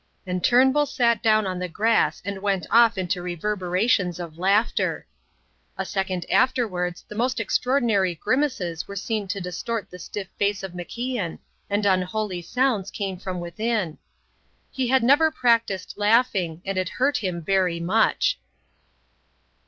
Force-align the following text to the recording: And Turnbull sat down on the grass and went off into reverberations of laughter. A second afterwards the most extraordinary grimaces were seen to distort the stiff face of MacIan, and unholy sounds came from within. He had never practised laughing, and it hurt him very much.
And 0.25 0.43
Turnbull 0.43 0.87
sat 0.87 1.21
down 1.21 1.45
on 1.45 1.59
the 1.59 1.67
grass 1.69 2.23
and 2.25 2.41
went 2.41 2.65
off 2.71 2.97
into 2.97 3.21
reverberations 3.21 4.19
of 4.19 4.39
laughter. 4.39 5.05
A 5.77 5.85
second 5.85 6.25
afterwards 6.31 7.05
the 7.07 7.13
most 7.13 7.39
extraordinary 7.39 8.15
grimaces 8.15 8.87
were 8.87 8.95
seen 8.95 9.27
to 9.27 9.39
distort 9.39 9.91
the 9.91 9.99
stiff 9.99 10.27
face 10.39 10.63
of 10.63 10.71
MacIan, 10.73 11.37
and 11.69 11.85
unholy 11.85 12.41
sounds 12.41 12.89
came 12.89 13.19
from 13.19 13.39
within. 13.39 13.99
He 14.71 14.87
had 14.87 15.03
never 15.03 15.29
practised 15.29 15.93
laughing, 15.95 16.63
and 16.65 16.79
it 16.79 16.89
hurt 16.97 17.17
him 17.17 17.39
very 17.39 17.79
much. 17.79 18.39